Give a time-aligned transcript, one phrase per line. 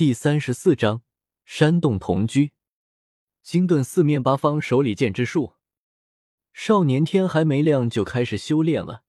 [0.00, 1.02] 第三十四章
[1.44, 2.52] 山洞同居，
[3.42, 5.52] 金盾四面八方手里剑之术。
[6.54, 9.02] 少年天还没亮就开始修炼了。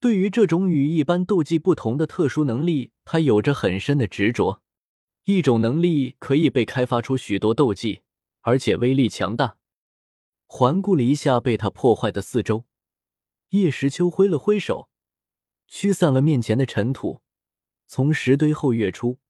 [0.00, 4.60] 对于这种与一般斗技不同的特殊能力，他有着很深的执着。
[5.26, 8.00] 一种能力可以被开发出许多斗技，
[8.40, 9.58] 而且威力强大。
[10.48, 12.64] 环顾了一下被他破坏的四周，
[13.50, 14.90] 叶时秋挥了挥手，
[15.68, 17.22] 驱散了面前的尘土，
[17.86, 19.20] 从石堆后跃出，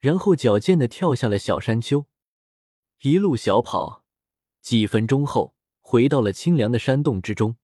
[0.00, 2.06] 然后矫健的跳下了小山丘，
[3.02, 4.04] 一路小跑，
[4.62, 7.56] 几分钟后回到了清凉的山洞之中。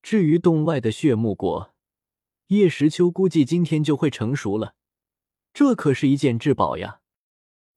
[0.00, 1.74] 至于洞外的血木果，
[2.48, 4.74] 叶时秋估计今天就会成熟了，
[5.52, 7.00] 这可是一件至宝呀。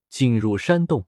[0.07, 1.07] 进入山洞，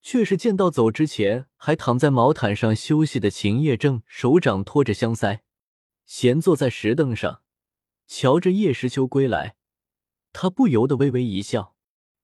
[0.00, 5.40] 却是见到走之前还躺在毛毯上休息的秦叶正手掌托着香腮，
[6.06, 7.42] 闲坐在石凳上，
[8.06, 9.56] 瞧着叶时秋归来，
[10.32, 11.76] 他不由得微微一笑，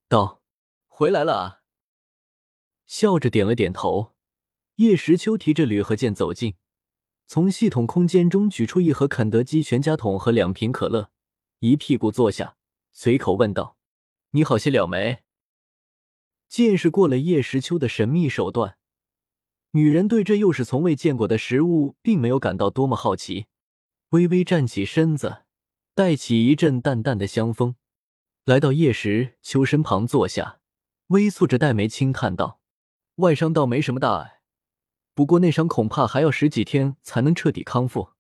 [0.08, 0.42] 道
[0.88, 1.60] ：“回来了啊。”
[2.86, 4.14] 笑着点了点头。
[4.77, 6.55] 叶时秋提着铝合剑走近，
[7.27, 11.10] 从系统空间中取出一盒肯德基全家桶和两瓶可乐，
[11.58, 12.56] 一屁股坐下，
[12.92, 13.77] 随口问道
[14.30, 15.24] ：“你好些了没？”
[16.48, 18.78] 见识过了叶时秋的神秘手段，
[19.72, 23.46] 女人对这又是从未见过的食物，并没有感到多么好奇。
[24.11, 25.42] 微微站起身子，
[25.94, 27.74] 带起一阵淡淡的香风，
[28.48, 30.60] 来到叶时秋身旁坐下，
[31.08, 32.62] 微蹙着黛眉轻叹道
[33.16, 34.40] ：“外伤倒没什么大碍，
[35.12, 38.12] 不过内伤恐怕还要十几天才能彻底康复。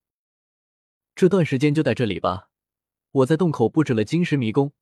[1.14, 2.50] 这段时间就在这里吧，
[3.10, 4.74] 我在洞口布置了金石迷宫，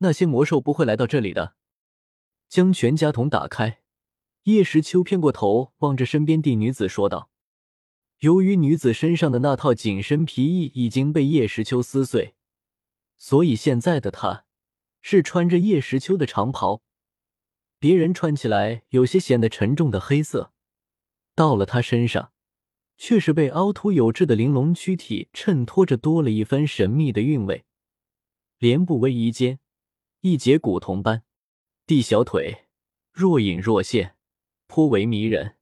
[0.00, 1.54] 那些魔兽不会来到这里的。”
[2.50, 3.80] 将全家桶打开，
[4.42, 7.30] 叶时秋偏过头望着身边的女子说道
[8.20, 12.34] ：“由于女子身上的那套紧身皮衣已经被叶时秋撕碎，
[13.16, 14.44] 所以现在的她
[15.06, 16.82] 是穿着叶时秋的长袍，
[17.78, 20.54] 别人穿起来有些显得沉重的黑色，
[21.34, 22.32] 到了他身上，
[22.96, 27.66] 却是被凹凸有致的玲珑躯体衬托着多了一分神秘的韵味。
[28.56, 29.58] 莲步微移间，
[30.22, 31.22] 一截古铜般。”
[31.86, 32.64] 地小腿
[33.12, 34.16] 若隐若现，
[34.66, 35.58] 颇为迷人。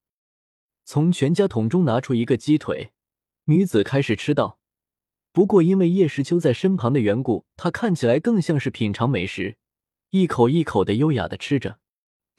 [0.85, 2.93] 从全家桶中拿出一个鸡腿，
[3.47, 4.61] 女子开始吃道。
[5.33, 9.57] 不过因为叶时秋在身旁的缘故，他看起来更像是品尝美食，
[10.11, 11.79] 一口一口的优雅的吃着。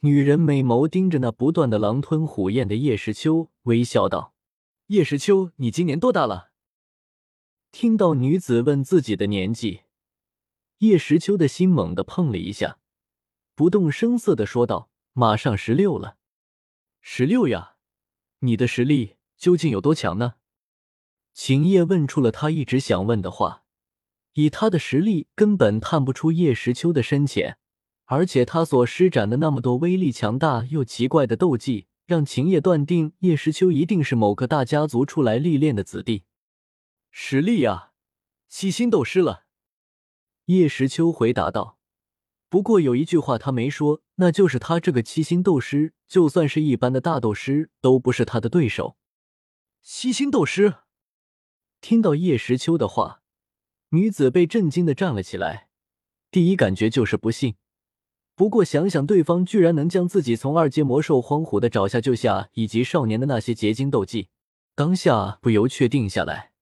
[0.00, 4.34] 女人美眸盯着那不断的狼吞虎咽的叶时秋，微笑道
[4.88, 6.52] ：“叶时秋，你今年多大了？”
[7.72, 9.80] 听到女子问自己的年纪，
[10.78, 12.78] 叶时秋的心猛地碰了一下。
[13.56, 16.18] 不动声色的说道：“马上十六了，
[17.00, 17.76] 十六呀！
[18.40, 20.34] 你的实力究竟有多强呢？”
[21.34, 23.64] 秦叶问出了他一直想问的话。
[24.34, 27.58] 以他的实力，根本探不出叶时秋的深浅，
[28.06, 36.24] 而且他所施展的那么多威力强大又奇怪的斗技，让秦叶断定叶时秋一定是某个大家族出来历练的子弟。
[37.10, 37.92] 实力啊，
[38.48, 39.44] 七星斗师了。
[40.46, 41.78] 叶时秋回答道。
[42.48, 48.96] 不过有一句话他没说，那就是他这个七星斗师，就算是一般的大斗师，都不是他的对手。
[49.80, 50.74] 七星斗师，
[51.84, 53.20] 听到叶时秋的话，
[53.90, 55.68] 女子被震惊的站了起来。
[56.30, 57.56] 第一感觉就是不信，
[58.34, 64.30] 不过想想对方居然能将自己从二阶魔兽荒虎的爪下救下，以及少年的那些结晶斗技，
[64.74, 66.52] 当下不由确定下来。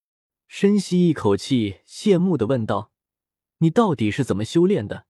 [0.48, 2.90] 深吸一口气，羡慕的问道
[3.58, 5.06] ：“你到底是怎么修炼的？”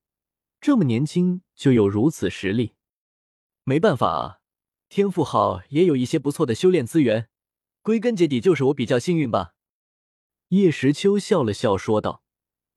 [0.61, 2.75] 这么年轻就有如此实力，
[3.65, 4.41] 没办法啊，
[4.91, 7.31] 天赋好也有一些不错的修炼资源，
[7.81, 9.55] 归根结底就是我比较幸运吧。
[10.53, 12.23] 叶时秋笑了笑说道：“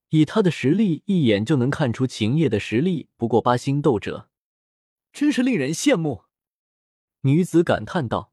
[0.07, 4.29] 以他的实力，一眼就能看出秦叶的实力不过八星斗者，
[5.11, 6.23] 真是令人羡慕。”
[7.23, 8.31] 女子感叹道：“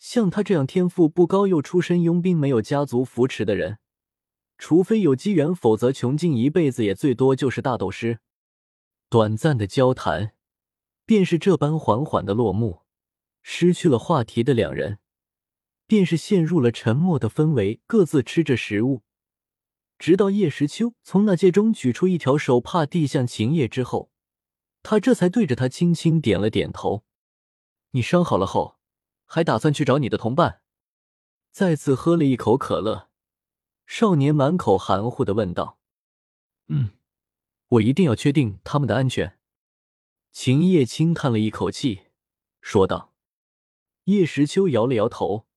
[0.00, 3.78] 像他这样天赋不高又出身佣兵、没有家族扶持的人，
[4.56, 8.20] 除非有机缘，否则穷尽一辈子也最多就是大斗师。”
[9.10, 10.32] 短暂的交谈，
[11.04, 12.84] 便是这般缓缓的落幕。
[13.42, 14.98] 失去了话题的两人，
[15.88, 19.02] 便是陷入了沉默的氛围，各自吃着食物。
[19.98, 24.12] 直到叶时秋从那戒中取出一条手帕递向秦叶之后，
[24.84, 27.04] 他这才对着他轻轻点了点头。
[27.90, 28.78] 你伤好了后，
[29.26, 30.60] 还打算去找你的同伴？
[31.50, 33.08] 再次喝了一口可乐，
[33.86, 35.80] 少年满口含糊的问道
[36.68, 36.90] ：“嗯。”
[37.72, 39.38] 我一定要确定他们的安全。
[40.32, 42.04] 秦叶轻叹了一口气，
[42.60, 43.12] 说道
[44.04, 45.47] ：“叶时秋摇了摇头，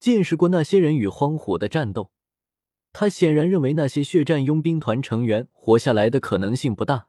[0.00, 2.12] 见识过那些人与荒虎的战斗，
[2.92, 7.08] 他显然认为那些血战佣兵团成员活下来的可能性不大。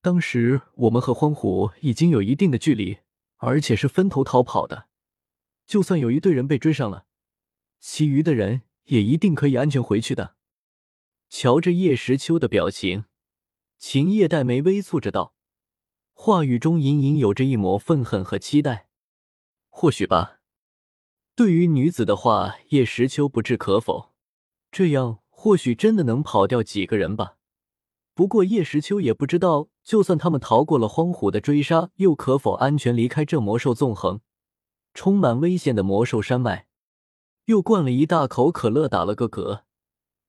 [0.00, 2.98] 当时我们和荒虎已经有一定的距离，
[3.36, 4.88] 而且是分头逃跑的。
[5.66, 7.06] 就算有一队人被追上了，
[7.80, 10.36] 其余的人也一定可以安全回去的。
[11.30, 13.06] 瞧着叶时秋的表情，
[13.78, 15.34] 秦叶黛眉微蹙着道，
[16.12, 18.88] 话语中隐隐有着一抹愤恨和期待。
[19.70, 20.40] 或许吧。
[21.36, 24.12] 对于女子的话，叶时秋不置可否。
[24.70, 27.36] 这样或许真的能跑掉几个人吧。
[28.14, 34.20] 不过叶时秋也不知道，就算他们逃过了荒虎的追杀，又可否安全离开这魔兽纵横、
[34.92, 36.68] 充满危险的魔兽山脉？
[37.46, 39.62] 又灌了一大口可乐，打了个嗝。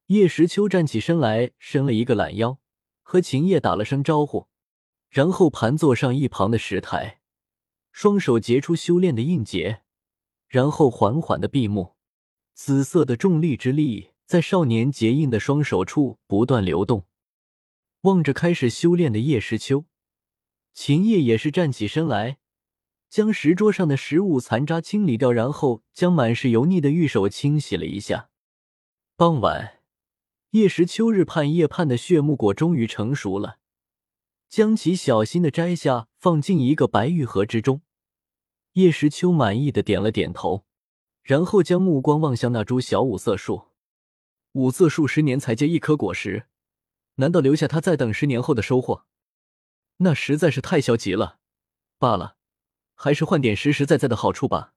[0.08, 2.58] 叶时秋站起身来，伸了一个懒腰，
[3.04, 4.48] 和秦叶打了声招呼，
[5.10, 7.22] 然后盘坐上一旁的石台，
[7.92, 9.84] 双手结出修炼的印结，
[10.56, 11.96] 然后缓缓的闭目，
[12.54, 17.04] 紫色的重力之力在少年结印的双手处不断流动。
[18.04, 19.84] 望着开始修炼的叶时秋，
[20.74, 22.38] 秦叶也是站起身来，
[23.10, 28.30] 将石桌上的食物残渣清理掉，然后将满是油腻的玉手清洗了一下。
[29.18, 29.80] 傍晚，
[30.52, 33.58] 叶时秋日盼夜盼的血木果终于成熟了，
[34.48, 37.82] 将其小心的摘下，放进一个白玉盒之中。
[38.76, 40.66] 叶时秋满意的点了点头，
[41.24, 43.70] 然后将目光望向那株小五色树。
[44.52, 46.48] 五色树十年才结一颗果实。
[47.16, 49.06] 难道留下它再等十年后的收获？
[50.00, 51.40] 那实在是太消极了。
[51.98, 52.36] 罢了，
[52.96, 54.74] 还是换点实实在在的好处吧。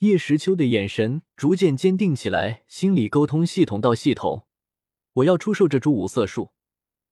[0.00, 4.46] 叶时秋的眼神逐渐坚定起来，心理沟通系统到系统，
[5.14, 6.52] 我要出售这株五色树，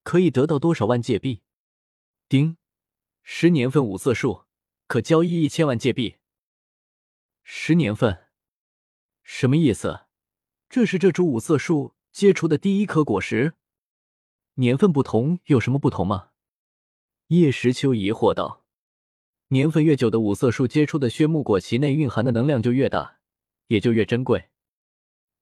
[0.02, 1.40] 可以得到多少万界币？
[2.28, 2.58] 丁，
[3.22, 4.44] 十年份五色树
[4.86, 6.16] 可交易一千万界币。
[7.42, 8.26] 十年份，
[9.22, 10.06] 什么意思？
[10.68, 13.54] 这是这株五色树结出的第一颗果实？
[14.54, 16.30] 年份不同有什么不同吗？
[17.28, 18.64] 叶时秋疑惑道。
[19.48, 23.18] 年份越久的五色树结出的血木果，其内蕴含的能量就越大，
[23.68, 24.50] 也就越珍贵。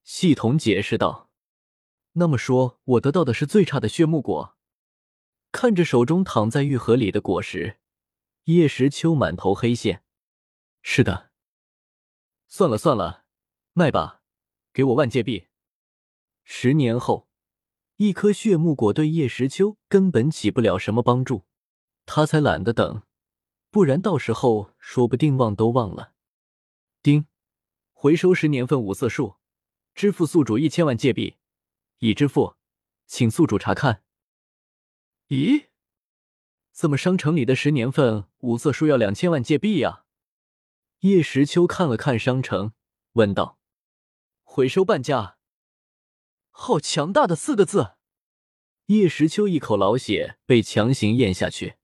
[0.03, 1.31] 系统解释道。
[2.13, 4.55] 那么说，我得到的是最差的血木果？
[5.51, 7.79] 看着手中躺在玉盒里的果实，
[8.45, 10.03] 叶时秋满头黑线。
[10.81, 11.31] 是的。
[12.47, 13.25] 算了算了，
[13.73, 14.21] 卖吧，
[14.73, 15.47] 给我万界币。
[16.43, 17.27] 十年后。
[17.97, 21.45] 一颗血木果对叶时秋根本起不了什么帮助，
[22.05, 23.03] 他才懒得等，
[23.71, 26.13] 不然到时候说不定忘都忘了。
[27.01, 27.25] 丁，
[27.93, 29.37] 回收十年份五色树，
[29.93, 31.37] 支付宿主一千万界币，
[31.99, 32.57] 已支付，
[33.05, 34.03] 请宿主查看。
[35.29, 35.67] 咦，
[36.75, 40.03] 怎么商城里的十年份五色书要两千万界币呀？
[40.99, 42.73] 叶时秋看了看商城，
[43.13, 43.57] 问道
[44.43, 45.37] ：“回收半价。”
[46.51, 47.93] 好强大的四个字！
[48.87, 51.75] 叶时秋一口老血被强行咽下去。